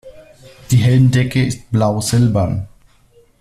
Die 0.71 0.77
Helmdecke 0.77 1.45
ist 1.45 1.69
blau-silbern. 1.69 2.67